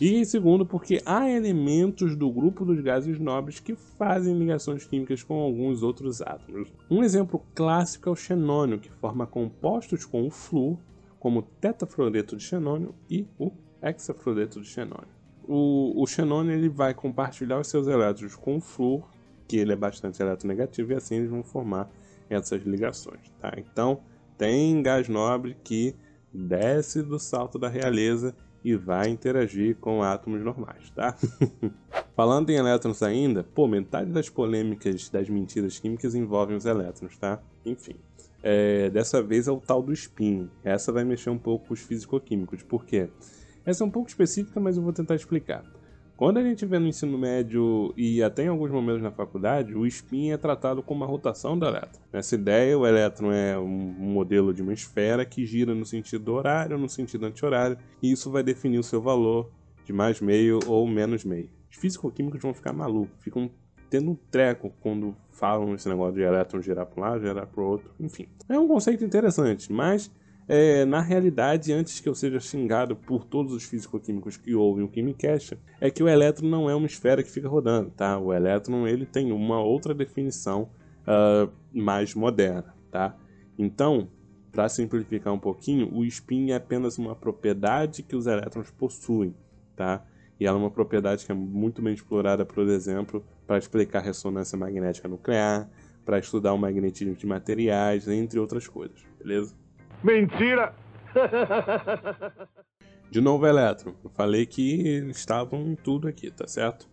E 0.00 0.24
segundo, 0.24 0.64
porque 0.64 1.02
há 1.04 1.28
elementos 1.28 2.14
do 2.14 2.30
grupo 2.30 2.64
dos 2.64 2.80
gases 2.82 3.18
nobres 3.18 3.58
que 3.58 3.74
fazem 3.74 4.38
ligações 4.38 4.86
químicas 4.86 5.24
com 5.24 5.40
alguns 5.40 5.82
outros 5.82 6.22
átomos. 6.22 6.72
Um 6.88 7.02
exemplo 7.02 7.44
clássico 7.52 8.08
é 8.08 8.12
o 8.12 8.16
xenônio, 8.16 8.78
que 8.78 8.92
forma 8.92 9.26
compostos 9.26 10.04
com 10.04 10.24
o 10.24 10.30
flúor, 10.30 10.78
como 11.18 11.42
tetafluoreto 11.42 12.36
de 12.36 12.44
xenônio 12.44 12.94
e 13.10 13.26
o 13.40 13.50
hexafluoreto 13.82 14.60
de 14.60 14.68
xenônio. 14.68 15.08
O, 15.48 16.00
o 16.00 16.06
xenônio 16.06 16.52
ele 16.52 16.68
vai 16.68 16.94
compartilhar 16.94 17.58
os 17.58 17.66
seus 17.66 17.88
elétrons 17.88 18.36
com 18.36 18.58
o 18.58 18.60
flúor, 18.60 19.10
que 19.48 19.56
ele 19.56 19.72
é 19.72 19.76
bastante 19.76 20.22
eletronegativo, 20.22 20.92
e 20.92 20.94
assim 20.94 21.16
eles 21.16 21.28
vão 21.28 21.42
formar 21.42 21.90
essas 22.30 22.62
ligações. 22.62 23.30
Tá? 23.40 23.52
Então, 23.58 24.00
tem 24.38 24.82
gás 24.82 25.08
nobre 25.08 25.56
que 25.62 25.94
desce 26.32 27.02
do 27.02 27.18
salto 27.18 27.58
da 27.58 27.68
realeza 27.68 28.34
e 28.64 28.76
vai 28.76 29.08
interagir 29.08 29.76
com 29.76 30.02
átomos 30.02 30.42
normais, 30.42 30.90
tá? 30.90 31.16
Falando 32.14 32.50
em 32.50 32.56
elétrons 32.56 33.02
ainda, 33.02 33.42
pô, 33.42 33.66
metade 33.66 34.10
das 34.10 34.28
polêmicas 34.28 35.08
das 35.08 35.28
mentiras 35.28 35.78
químicas 35.78 36.14
envolvem 36.14 36.56
os 36.56 36.66
elétrons, 36.66 37.16
tá? 37.16 37.40
Enfim. 37.64 37.96
É, 38.42 38.88
dessa 38.90 39.22
vez 39.22 39.48
é 39.48 39.52
o 39.52 39.60
tal 39.60 39.82
do 39.82 39.92
spin. 39.92 40.48
Essa 40.64 40.92
vai 40.92 41.04
mexer 41.04 41.30
um 41.30 41.38
pouco 41.38 41.68
com 41.68 41.74
os 41.74 41.80
físico-químicos. 41.80 42.62
Por 42.62 42.84
quê? 42.84 43.08
Essa 43.64 43.84
é 43.84 43.86
um 43.86 43.90
pouco 43.90 44.08
específica, 44.08 44.58
mas 44.60 44.76
eu 44.76 44.82
vou 44.82 44.92
tentar 44.92 45.14
explicar. 45.14 45.64
Quando 46.20 46.36
a 46.36 46.42
gente 46.42 46.66
vê 46.66 46.78
no 46.78 46.86
ensino 46.86 47.16
médio 47.16 47.94
e 47.96 48.22
até 48.22 48.44
em 48.44 48.48
alguns 48.48 48.70
momentos 48.70 49.00
na 49.00 49.10
faculdade, 49.10 49.74
o 49.74 49.86
spin 49.86 50.32
é 50.32 50.36
tratado 50.36 50.82
como 50.82 51.00
uma 51.00 51.06
rotação 51.06 51.58
do 51.58 51.64
elétron. 51.64 51.98
Nessa 52.12 52.34
ideia, 52.34 52.78
o 52.78 52.86
elétron 52.86 53.32
é 53.32 53.58
um 53.58 53.66
modelo 53.66 54.52
de 54.52 54.60
uma 54.60 54.74
esfera 54.74 55.24
que 55.24 55.46
gira 55.46 55.74
no 55.74 55.86
sentido 55.86 56.34
horário 56.34 56.76
no 56.76 56.90
sentido 56.90 57.24
anti-horário, 57.24 57.78
e 58.02 58.12
isso 58.12 58.30
vai 58.30 58.42
definir 58.42 58.78
o 58.78 58.82
seu 58.82 59.00
valor 59.00 59.50
de 59.86 59.94
mais 59.94 60.20
meio 60.20 60.58
ou 60.66 60.86
menos 60.86 61.24
meio. 61.24 61.48
Os 61.70 61.78
físico-químicos 61.78 62.42
vão 62.42 62.52
ficar 62.52 62.74
malucos, 62.74 63.16
ficam 63.20 63.50
tendo 63.88 64.10
um 64.10 64.18
treco 64.30 64.74
quando 64.78 65.16
falam 65.30 65.74
esse 65.74 65.88
negócio 65.88 66.16
de 66.16 66.20
elétron 66.20 66.60
girar 66.60 66.84
para 66.84 67.00
um 67.00 67.02
lado, 67.02 67.22
girar 67.22 67.46
para 67.46 67.62
o 67.62 67.66
outro, 67.66 67.90
enfim. 67.98 68.28
É 68.46 68.58
um 68.58 68.68
conceito 68.68 69.02
interessante, 69.02 69.72
mas 69.72 70.10
é, 70.52 70.84
na 70.84 71.00
realidade, 71.00 71.72
antes 71.72 72.00
que 72.00 72.08
eu 72.08 72.14
seja 72.14 72.40
xingado 72.40 72.96
por 72.96 73.24
todos 73.24 73.52
os 73.52 73.62
físico-químicos 73.62 74.36
que 74.36 74.52
ouvem 74.52 74.84
o 74.84 74.88
Quimicast, 74.88 75.56
é 75.80 75.88
que 75.92 76.02
o 76.02 76.08
elétron 76.08 76.48
não 76.48 76.68
é 76.68 76.74
uma 76.74 76.88
esfera 76.88 77.22
que 77.22 77.30
fica 77.30 77.48
rodando, 77.48 77.90
tá? 77.90 78.18
O 78.18 78.34
elétron 78.34 78.84
ele 78.84 79.06
tem 79.06 79.30
uma 79.30 79.62
outra 79.62 79.94
definição 79.94 80.68
uh, 81.02 81.48
mais 81.72 82.16
moderna, 82.16 82.74
tá? 82.90 83.16
Então, 83.56 84.08
para 84.50 84.68
simplificar 84.68 85.32
um 85.32 85.38
pouquinho, 85.38 85.88
o 85.94 86.04
spin 86.04 86.50
é 86.50 86.56
apenas 86.56 86.98
uma 86.98 87.14
propriedade 87.14 88.02
que 88.02 88.16
os 88.16 88.26
elétrons 88.26 88.72
possuem, 88.72 89.32
tá? 89.76 90.04
E 90.40 90.46
ela 90.46 90.58
é 90.58 90.60
uma 90.60 90.70
propriedade 90.70 91.24
que 91.24 91.30
é 91.30 91.34
muito 91.34 91.80
bem 91.80 91.94
explorada, 91.94 92.44
por 92.44 92.68
exemplo, 92.68 93.24
para 93.46 93.56
explicar 93.56 94.00
ressonância 94.00 94.58
magnética 94.58 95.06
nuclear, 95.06 95.70
para 96.04 96.18
estudar 96.18 96.52
o 96.54 96.58
magnetismo 96.58 97.14
de 97.14 97.24
materiais, 97.24 98.08
entre 98.08 98.40
outras 98.40 98.66
coisas, 98.66 98.98
beleza? 99.16 99.59
Mentira! 100.02 100.74
De 103.10 103.20
novo, 103.20 103.44
Eletron. 103.44 103.92
Eu 104.04 104.10
falei 104.10 104.46
que 104.46 104.62
estavam 105.10 105.74
tudo 105.74 106.06
aqui, 106.06 106.30
tá 106.30 106.46
certo? 106.46 106.88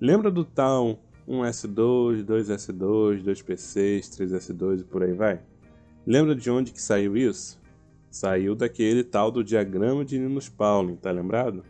Lembra 0.00 0.30
do 0.30 0.44
tal 0.44 0.98
1S2, 1.28 2.24
2S2, 2.24 3.22
2P6, 3.22 4.00
3S2 4.00 4.80
e 4.80 4.84
por 4.84 5.02
aí 5.04 5.12
vai? 5.12 5.40
Lembra 6.04 6.34
de 6.34 6.50
onde 6.50 6.72
que 6.72 6.82
saiu 6.82 7.16
isso? 7.16 7.60
Saiu 8.10 8.56
daquele 8.56 9.04
tal 9.04 9.30
do 9.30 9.44
diagrama 9.44 10.04
de 10.04 10.18
Linus 10.18 10.48
Pauling, 10.48 10.96
tá 10.96 11.12
lembrado? 11.12 11.62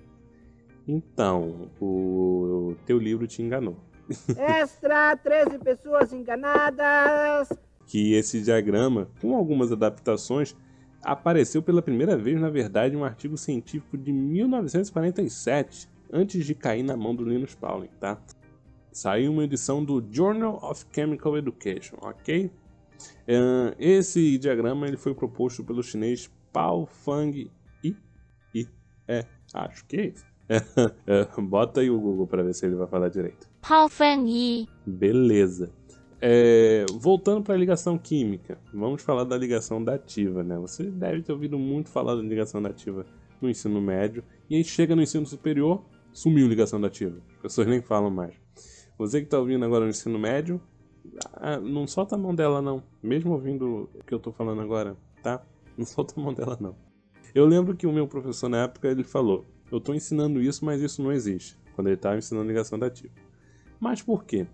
Então, 0.88 1.70
o 1.78 2.74
teu 2.86 2.98
livro 2.98 3.26
te 3.26 3.42
enganou. 3.42 3.76
Extra, 4.38 5.14
13 5.16 5.58
pessoas 5.58 6.12
enganadas. 6.12 7.52
Que 7.86 8.14
esse 8.14 8.40
diagrama, 8.40 9.08
com 9.20 9.36
algumas 9.36 9.70
adaptações, 9.70 10.56
apareceu 11.02 11.62
pela 11.62 11.82
primeira 11.82 12.16
vez, 12.16 12.40
na 12.40 12.50
verdade, 12.50 12.94
em 12.94 12.98
um 12.98 13.04
artigo 13.04 13.36
científico 13.36 13.96
de 13.96 14.12
1947, 14.12 15.88
antes 16.12 16.44
de 16.44 16.54
cair 16.54 16.82
na 16.82 16.96
mão 16.96 17.14
do 17.14 17.24
Linus 17.24 17.54
Pauling, 17.54 17.90
tá? 17.98 18.20
Saiu 18.92 19.32
uma 19.32 19.44
edição 19.44 19.84
do 19.84 20.04
Journal 20.10 20.58
of 20.62 20.84
Chemical 20.92 21.38
Education, 21.38 21.96
ok? 22.02 22.50
Esse 23.78 24.36
diagrama 24.38 24.86
ele 24.86 24.96
foi 24.96 25.14
proposto 25.14 25.64
pelo 25.64 25.82
chinês 25.82 26.30
Pao 26.52 26.86
Fang 26.86 27.50
Yi. 27.84 27.96
I, 28.54 28.68
é, 29.06 29.24
acho 29.54 29.86
que 29.86 29.96
é 29.96 30.06
isso. 30.08 30.26
bota 31.48 31.80
aí 31.80 31.88
o 31.88 32.00
Google 32.00 32.26
para 32.26 32.42
ver 32.42 32.54
se 32.54 32.66
ele 32.66 32.74
vai 32.74 32.88
falar 32.88 33.08
direito. 33.08 33.48
Pao 33.62 33.88
Fang 33.88 34.28
Yi. 34.28 34.68
Beleza. 34.84 35.72
É, 36.22 36.84
voltando 36.92 37.42
para 37.42 37.54
a 37.54 37.58
ligação 37.58 37.96
química, 37.96 38.58
vamos 38.74 39.00
falar 39.00 39.24
da 39.24 39.38
ligação 39.38 39.82
dativa, 39.82 40.42
né? 40.42 40.58
Você 40.58 40.84
deve 40.84 41.22
ter 41.22 41.32
ouvido 41.32 41.58
muito 41.58 41.88
falar 41.88 42.14
da 42.14 42.22
ligação 42.22 42.60
dativa 42.60 43.06
no 43.40 43.48
ensino 43.48 43.80
médio, 43.80 44.22
e 44.48 44.56
aí 44.56 44.62
chega 44.62 44.94
no 44.94 45.00
ensino 45.00 45.24
superior, 45.24 45.82
sumiu 46.12 46.44
a 46.44 46.48
ligação 46.48 46.78
dativa. 46.78 47.22
As 47.36 47.42
pessoas 47.42 47.66
nem 47.66 47.80
falam 47.80 48.10
mais. 48.10 48.34
Você 48.98 49.20
que 49.20 49.26
está 49.28 49.38
ouvindo 49.38 49.64
agora 49.64 49.84
no 49.84 49.90
ensino 49.90 50.18
médio, 50.18 50.60
ah, 51.32 51.58
não 51.58 51.86
solta 51.86 52.16
a 52.16 52.18
mão 52.18 52.34
dela 52.34 52.60
não, 52.60 52.82
mesmo 53.02 53.32
ouvindo 53.32 53.88
o 53.94 54.04
que 54.04 54.12
eu 54.12 54.18
estou 54.18 54.32
falando 54.32 54.60
agora, 54.60 54.96
tá? 55.22 55.42
Não 55.76 55.86
solta 55.86 56.20
a 56.20 56.22
mão 56.22 56.34
dela 56.34 56.58
não. 56.60 56.76
Eu 57.34 57.46
lembro 57.46 57.74
que 57.74 57.86
o 57.86 57.92
meu 57.92 58.06
professor 58.06 58.50
na 58.50 58.64
época 58.64 58.88
ele 58.88 59.04
falou: 59.04 59.46
"Eu 59.72 59.78
estou 59.78 59.94
ensinando 59.94 60.42
isso, 60.42 60.66
mas 60.66 60.82
isso 60.82 61.02
não 61.02 61.12
existe", 61.12 61.56
quando 61.74 61.86
ele 61.86 61.96
estava 61.96 62.18
ensinando 62.18 62.46
ligação 62.46 62.78
dativa. 62.78 63.14
Mas 63.80 64.02
por 64.02 64.24
quê? 64.24 64.46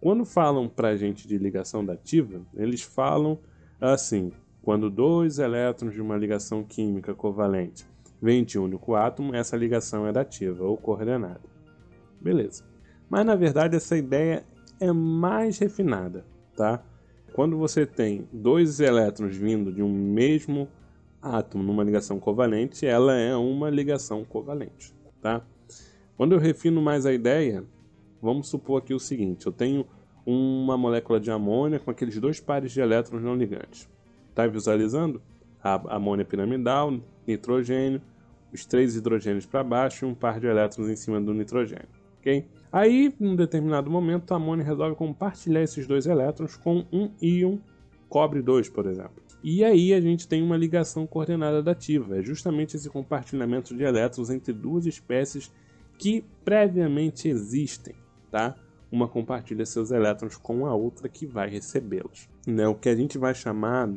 Quando 0.00 0.24
falam 0.24 0.68
para 0.68 0.88
a 0.88 0.96
gente 0.96 1.26
de 1.26 1.38
ligação 1.38 1.84
dativa, 1.84 2.42
eles 2.54 2.82
falam 2.82 3.38
assim: 3.80 4.32
quando 4.62 4.90
dois 4.90 5.38
elétrons 5.38 5.94
de 5.94 6.00
uma 6.00 6.16
ligação 6.16 6.62
química 6.62 7.14
covalente 7.14 7.86
vêm 8.20 8.44
de 8.44 8.58
um 8.58 8.64
único 8.64 8.94
átomo, 8.94 9.34
essa 9.34 9.56
ligação 9.56 10.06
é 10.06 10.12
dativa 10.12 10.64
ou 10.64 10.76
coordenada. 10.76 11.40
Beleza. 12.20 12.64
Mas 13.08 13.26
na 13.26 13.34
verdade 13.36 13.76
essa 13.76 13.96
ideia 13.96 14.44
é 14.80 14.92
mais 14.92 15.58
refinada, 15.58 16.24
tá? 16.56 16.82
Quando 17.34 17.58
você 17.58 17.84
tem 17.84 18.28
dois 18.32 18.80
elétrons 18.80 19.36
vindo 19.36 19.72
de 19.72 19.82
um 19.82 19.92
mesmo 19.92 20.68
átomo 21.20 21.64
numa 21.64 21.82
ligação 21.82 22.20
covalente, 22.20 22.86
ela 22.86 23.14
é 23.14 23.34
uma 23.34 23.70
ligação 23.70 24.24
covalente, 24.24 24.94
tá? 25.20 25.42
Quando 26.16 26.32
eu 26.32 26.38
refino 26.38 26.80
mais 26.80 27.06
a 27.06 27.12
ideia, 27.12 27.64
vamos 28.24 28.48
supor 28.48 28.78
aqui 28.78 28.94
o 28.94 28.98
seguinte, 28.98 29.46
eu 29.46 29.52
tenho 29.52 29.86
uma 30.24 30.78
molécula 30.78 31.20
de 31.20 31.30
amônia 31.30 31.78
com 31.78 31.90
aqueles 31.90 32.18
dois 32.18 32.40
pares 32.40 32.72
de 32.72 32.80
elétrons 32.80 33.22
não 33.22 33.36
ligantes. 33.36 33.88
Tá 34.34 34.46
visualizando? 34.46 35.20
A 35.62 35.96
amônia 35.96 36.24
piramidal, 36.24 36.92
nitrogênio, 37.26 38.00
os 38.52 38.64
três 38.64 38.96
hidrogênios 38.96 39.44
para 39.44 39.62
baixo 39.62 40.04
e 40.04 40.08
um 40.08 40.14
par 40.14 40.40
de 40.40 40.46
elétrons 40.46 40.88
em 40.88 40.96
cima 40.96 41.20
do 41.20 41.34
nitrogênio, 41.34 41.88
ok? 42.18 42.46
Aí, 42.72 43.14
em 43.20 43.28
um 43.28 43.36
determinado 43.36 43.90
momento, 43.90 44.32
a 44.32 44.36
amônia 44.36 44.64
resolve 44.64 44.96
compartilhar 44.96 45.62
esses 45.62 45.86
dois 45.86 46.06
elétrons 46.06 46.56
com 46.56 46.84
um 46.92 47.10
íon 47.20 47.58
cobre 48.08 48.40
2, 48.42 48.68
por 48.70 48.86
exemplo. 48.86 49.22
E 49.42 49.62
aí 49.62 49.92
a 49.92 50.00
gente 50.00 50.26
tem 50.26 50.42
uma 50.42 50.56
ligação 50.56 51.06
coordenada 51.06 51.62
dativa, 51.62 52.18
é 52.18 52.22
justamente 52.22 52.76
esse 52.76 52.88
compartilhamento 52.88 53.76
de 53.76 53.82
elétrons 53.82 54.30
entre 54.30 54.52
duas 54.52 54.86
espécies 54.86 55.52
que 55.98 56.24
previamente 56.44 57.28
existem, 57.28 57.94
Uma 58.90 59.08
compartilha 59.08 59.66
seus 59.66 59.90
elétrons 59.90 60.36
com 60.36 60.66
a 60.66 60.74
outra 60.74 61.08
que 61.08 61.26
vai 61.26 61.48
recebê-los. 61.48 62.28
Né? 62.46 62.66
O 62.68 62.74
que 62.74 62.88
a 62.88 62.94
gente 62.94 63.18
vai 63.18 63.34
chamar 63.34 63.90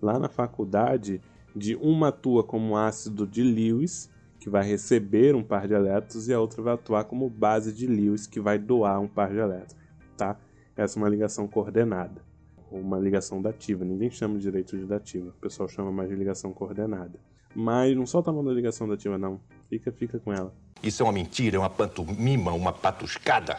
lá 0.00 0.18
na 0.18 0.28
faculdade 0.28 1.20
de 1.54 1.76
uma 1.76 2.08
atua 2.08 2.42
como 2.42 2.76
ácido 2.76 3.26
de 3.26 3.42
Lewis, 3.42 4.10
que 4.38 4.48
vai 4.48 4.64
receber 4.64 5.34
um 5.34 5.42
par 5.42 5.68
de 5.68 5.74
elétrons, 5.74 6.28
e 6.28 6.32
a 6.32 6.40
outra 6.40 6.62
vai 6.62 6.74
atuar 6.74 7.04
como 7.04 7.28
base 7.28 7.72
de 7.72 7.86
Lewis, 7.86 8.26
que 8.26 8.40
vai 8.40 8.58
doar 8.58 9.00
um 9.00 9.08
par 9.08 9.30
de 9.30 9.38
elétrons, 9.38 9.76
tá? 10.16 10.36
Essa 10.76 10.98
é 10.98 11.02
uma 11.02 11.08
ligação 11.08 11.46
coordenada, 11.46 12.22
ou 12.70 12.80
uma 12.80 12.98
ligação 12.98 13.42
dativa. 13.42 13.84
Ninguém 13.84 14.10
chama 14.10 14.38
direito 14.38 14.78
de 14.78 14.86
dativa, 14.86 15.28
o 15.28 15.40
pessoal 15.40 15.68
chama 15.68 15.92
mais 15.92 16.08
de 16.08 16.14
ligação 16.14 16.52
coordenada. 16.52 17.18
Mas 17.54 17.96
não 17.96 18.06
solta 18.06 18.30
a 18.30 18.32
mão 18.32 18.44
da 18.44 18.52
ligação 18.52 18.88
dativa, 18.88 19.18
não. 19.18 19.40
Fica, 19.68 19.90
fica 19.90 20.18
com 20.20 20.32
ela. 20.32 20.54
Isso 20.82 21.02
é 21.02 21.04
uma 21.04 21.12
mentira, 21.12 21.56
é 21.56 21.58
uma 21.58 21.68
pantomima, 21.68 22.52
uma 22.52 22.72
patuscada. 22.72 23.58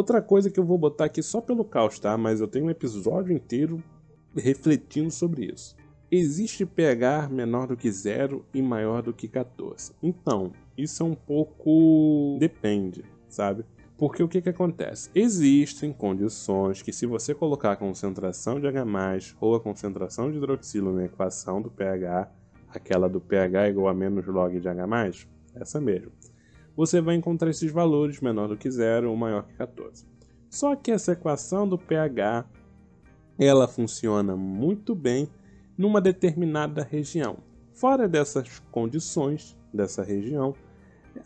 Outra 0.00 0.22
coisa 0.22 0.48
que 0.48 0.58
eu 0.58 0.64
vou 0.64 0.78
botar 0.78 1.04
aqui 1.04 1.22
só 1.22 1.42
pelo 1.42 1.62
caos, 1.62 1.98
tá? 1.98 2.16
Mas 2.16 2.40
eu 2.40 2.48
tenho 2.48 2.64
um 2.64 2.70
episódio 2.70 3.34
inteiro 3.34 3.82
refletindo 4.34 5.10
sobre 5.10 5.52
isso. 5.52 5.76
Existe 6.10 6.64
pH 6.64 7.28
menor 7.28 7.66
do 7.66 7.76
que 7.76 7.92
zero 7.92 8.42
e 8.54 8.62
maior 8.62 9.02
do 9.02 9.12
que 9.12 9.28
14. 9.28 9.92
Então, 10.02 10.52
isso 10.74 11.02
é 11.02 11.06
um 11.06 11.14
pouco. 11.14 12.38
depende, 12.40 13.04
sabe? 13.28 13.62
Porque 13.98 14.22
o 14.22 14.28
que, 14.28 14.40
que 14.40 14.48
acontece? 14.48 15.10
Existem 15.14 15.92
condições 15.92 16.80
que, 16.80 16.94
se 16.94 17.04
você 17.04 17.34
colocar 17.34 17.72
a 17.72 17.76
concentração 17.76 18.58
de 18.58 18.66
H, 18.66 19.34
ou 19.38 19.54
a 19.54 19.60
concentração 19.60 20.30
de 20.30 20.38
hidroxilo 20.38 20.94
na 20.94 21.04
equação 21.04 21.60
do 21.60 21.70
pH, 21.70 22.32
aquela 22.70 23.06
do 23.06 23.20
pH 23.20 23.68
igual 23.68 23.88
a 23.88 23.92
menos 23.92 24.26
log 24.26 24.58
de 24.58 24.66
H, 24.66 25.26
essa 25.54 25.78
mesmo, 25.78 26.10
você 26.76 27.00
vai 27.00 27.14
encontrar 27.14 27.50
esses 27.50 27.70
valores 27.70 28.20
menor 28.20 28.48
do 28.48 28.56
que 28.56 28.70
zero 28.70 29.10
ou 29.10 29.16
maior 29.16 29.44
que 29.46 29.54
14. 29.54 30.06
Só 30.48 30.74
que 30.74 30.90
essa 30.90 31.12
equação 31.12 31.68
do 31.68 31.78
pH 31.78 32.44
ela 33.38 33.66
funciona 33.66 34.36
muito 34.36 34.94
bem 34.94 35.28
numa 35.76 36.00
determinada 36.00 36.82
região. 36.82 37.38
Fora 37.72 38.06
dessas 38.06 38.58
condições 38.70 39.56
dessa 39.72 40.02
região, 40.02 40.54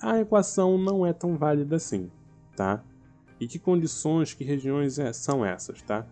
a 0.00 0.20
equação 0.20 0.78
não 0.78 1.04
é 1.04 1.12
tão 1.12 1.36
válida 1.36 1.76
assim, 1.76 2.10
tá? 2.56 2.84
E 3.40 3.48
que 3.48 3.58
condições, 3.58 4.32
que 4.32 4.44
regiões 4.44 4.98
é, 4.98 5.12
são 5.12 5.44
essas, 5.44 5.82
tá? 5.82 6.06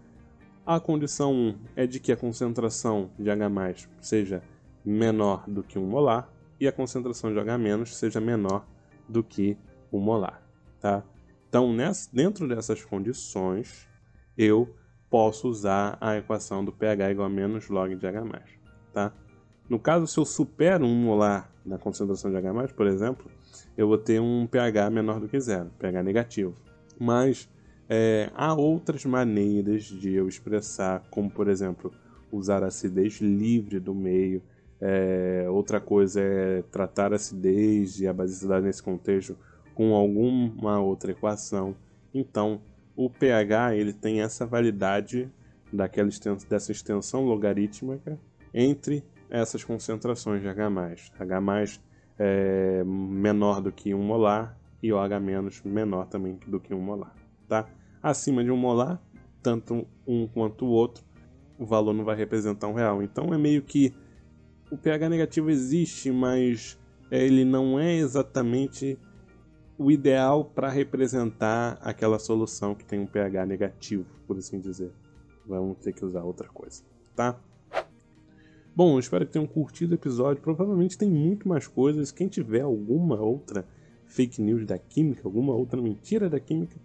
A 0.66 0.80
condição 0.80 1.32
1 1.32 1.58
é 1.76 1.86
de 1.86 2.00
que 2.00 2.11
a 2.11 2.16
concentração 2.16 3.11
de 3.18 3.30
H+, 3.30 3.88
seja 4.00 4.42
menor 4.85 5.44
do 5.48 5.62
que 5.62 5.78
1 5.78 5.87
molar 5.87 6.28
e 6.59 6.66
a 6.66 6.72
concentração 6.72 7.33
de 7.33 7.38
H- 7.38 7.87
seja 7.87 8.20
menor 8.20 8.66
do 9.08 9.22
que 9.22 9.56
1 9.92 9.98
molar, 9.98 10.42
tá? 10.80 11.02
Então, 11.48 11.72
nessa, 11.72 12.08
dentro 12.12 12.48
dessas 12.48 12.84
condições, 12.84 13.88
eu 14.36 14.74
posso 15.10 15.48
usar 15.48 15.98
a 16.00 16.16
equação 16.16 16.64
do 16.64 16.72
pH 16.72 17.10
igual 17.10 17.26
a 17.26 17.30
menos 17.30 17.68
log 17.68 17.94
de 17.94 18.06
H+, 18.06 18.22
tá? 18.92 19.12
No 19.68 19.78
caso, 19.78 20.06
se 20.06 20.18
eu 20.18 20.24
supero 20.24 20.86
1 20.86 20.94
molar 20.94 21.52
na 21.64 21.78
concentração 21.78 22.30
de 22.30 22.36
H+, 22.36 22.72
por 22.74 22.86
exemplo, 22.86 23.30
eu 23.76 23.86
vou 23.86 23.98
ter 23.98 24.20
um 24.20 24.46
pH 24.46 24.90
menor 24.90 25.20
do 25.20 25.28
que 25.28 25.38
zero, 25.38 25.70
pH 25.78 26.02
negativo. 26.02 26.54
Mas 26.98 27.48
é, 27.88 28.30
há 28.34 28.54
outras 28.54 29.04
maneiras 29.04 29.84
de 29.84 30.14
eu 30.14 30.28
expressar, 30.28 31.02
como 31.10 31.30
por 31.30 31.48
exemplo, 31.48 31.92
usar 32.30 32.62
acidez 32.64 33.20
livre 33.20 33.78
do 33.78 33.94
meio. 33.94 34.42
É, 34.85 35.47
outra 35.49 35.81
coisa 35.81 36.21
é 36.21 36.62
tratar 36.62 37.12
a 37.12 37.16
acidez 37.16 38.01
e 38.01 38.09
a 38.09 38.12
basicidade 38.12 38.66
nesse 38.66 38.83
contexto 38.83 39.38
com 39.77 39.95
alguma 39.95 40.81
outra 40.81 41.12
equação. 41.12 41.77
Então, 42.12 42.61
o 42.97 43.09
pH 43.09 43.77
ele 43.77 43.92
tem 43.92 44.21
essa 44.21 44.45
validade 44.45 45.31
daquela 45.73 46.09
extensão, 46.09 46.49
dessa 46.49 46.73
extensão 46.73 47.25
logarítmica 47.25 48.18
entre 48.53 49.05
essas 49.31 49.62
concentrações 49.62 50.42
de 50.42 50.49
H+. 50.49 50.68
H+, 51.18 51.81
é 52.18 52.83
menor 52.85 53.62
do 53.62 53.71
que 53.71 53.95
1 53.95 54.03
molar 54.03 54.59
e 54.83 54.92
o 54.92 54.99
H- 54.99 55.21
menor 55.64 56.07
também 56.09 56.38
do 56.47 56.59
que 56.59 56.75
1 56.75 56.81
molar. 56.81 57.14
Tá? 57.49 57.66
Acima 58.03 58.42
de 58.42 58.51
1 58.51 58.57
molar, 58.57 59.01
tanto 59.40 59.87
um 60.07 60.27
quanto 60.27 60.66
o 60.66 60.71
outro, 60.71 61.05
o 61.57 61.64
valor 61.64 61.95
não 61.95 62.05
vai 62.05 62.16
representar 62.16 62.66
um 62.66 62.75
real. 62.75 63.01
Então 63.01 63.33
é 63.33 63.38
meio 63.38 63.62
que 63.62 63.95
o 64.72 64.78
pH 64.78 65.11
negativo 65.11 65.50
existe, 65.50 66.11
mas 66.11 66.80
ele 67.11 67.44
não 67.44 67.78
é 67.78 67.94
exatamente 67.94 68.98
o 69.76 69.90
ideal 69.90 70.46
para 70.46 70.70
representar 70.70 71.78
aquela 71.82 72.18
solução 72.18 72.74
que 72.74 72.82
tem 72.82 72.98
um 72.98 73.06
pH 73.06 73.44
negativo, 73.44 74.06
por 74.26 74.38
assim 74.38 74.58
dizer. 74.58 74.90
Vamos 75.46 75.76
ter 75.78 75.92
que 75.92 76.02
usar 76.02 76.22
outra 76.22 76.48
coisa, 76.48 76.82
tá? 77.14 77.38
Bom, 78.74 78.98
espero 78.98 79.26
que 79.26 79.32
tenham 79.32 79.46
curtido 79.46 79.92
o 79.92 79.94
episódio. 79.94 80.42
Provavelmente 80.42 80.96
tem 80.96 81.11
muito 81.11 81.46
mais 81.46 81.66
coisas. 81.66 82.11
Quem 82.11 82.26
tiver 82.26 82.62
alguma 82.62 83.20
outra 83.20 83.66
fake 84.06 84.40
news 84.40 84.64
da 84.64 84.78
química, 84.78 85.20
alguma 85.24 85.52
outra 85.52 85.82
mentira 85.82 86.30
da 86.30 86.40
química, 86.40 86.80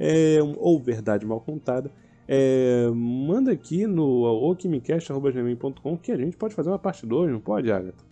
é, 0.00 0.38
ou 0.56 0.80
verdade 0.80 1.24
mal 1.24 1.40
contada, 1.40 1.92
é, 2.26 2.88
manda 2.94 3.50
aqui 3.52 3.86
no 3.86 4.22
okimicast.com 4.50 5.98
que 5.98 6.12
a 6.12 6.16
gente 6.16 6.36
pode 6.36 6.54
fazer 6.54 6.68
uma 6.68 6.78
parte 6.78 7.06
2, 7.06 7.32
não 7.32 7.40
pode, 7.40 7.70
Agatha? 7.70 8.04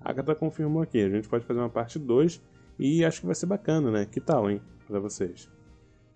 A 0.00 0.10
Agatha 0.10 0.34
confirmou 0.34 0.82
aqui, 0.82 1.00
a 1.00 1.08
gente 1.08 1.28
pode 1.28 1.44
fazer 1.44 1.60
uma 1.60 1.70
parte 1.70 1.98
2 1.98 2.40
e 2.78 3.04
acho 3.04 3.20
que 3.20 3.26
vai 3.26 3.34
ser 3.34 3.46
bacana, 3.46 3.90
né? 3.90 4.06
Que 4.06 4.20
tal, 4.20 4.50
hein? 4.50 4.60
Pra 4.86 5.00
vocês. 5.00 5.48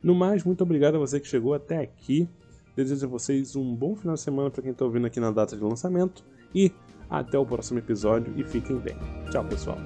No 0.03 0.15
mais, 0.15 0.45
muito 0.45 0.63
obrigado 0.63 0.97
a 0.97 0.99
você 0.99 1.19
que 1.19 1.27
chegou 1.27 1.55
até 1.55 1.81
aqui. 1.81 2.29
Desejo 2.77 3.07
a 3.07 3.09
vocês 3.09 3.57
um 3.57 3.75
bom 3.75 3.97
final 3.97 4.15
de 4.15 4.21
semana 4.21 4.51
para 4.51 4.63
quem 4.63 4.73
está 4.73 4.85
ouvindo 4.85 5.07
aqui 5.07 5.19
na 5.19 5.31
data 5.31 5.57
de 5.57 5.63
lançamento. 5.63 6.25
E 6.55 6.71
até 7.11 7.39
o 7.39 7.47
próximo 7.47 7.79
episódio 7.79 8.33
e 8.37 8.45
fiquem 8.45 8.77
bem. 8.77 8.97
Tchau, 9.31 9.45
pessoal. 9.45 9.79